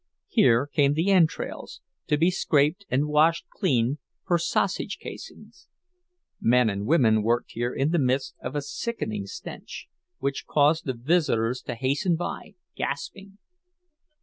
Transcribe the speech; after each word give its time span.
Here 0.29 0.65
came 0.65 0.93
the 0.95 1.11
entrails, 1.11 1.79
to 2.07 2.17
be 2.17 2.31
scraped 2.31 2.87
and 2.89 3.05
washed 3.07 3.45
clean 3.51 3.99
for 4.25 4.39
sausage 4.39 4.97
casings; 4.99 5.67
men 6.39 6.71
and 6.71 6.87
women 6.87 7.21
worked 7.21 7.51
here 7.51 7.71
in 7.71 7.91
the 7.91 7.99
midst 7.99 8.33
of 8.41 8.55
a 8.55 8.63
sickening 8.63 9.27
stench, 9.27 9.89
which 10.17 10.47
caused 10.47 10.85
the 10.85 10.93
visitors 10.95 11.61
to 11.61 11.75
hasten 11.75 12.15
by, 12.15 12.55
gasping. 12.75 13.37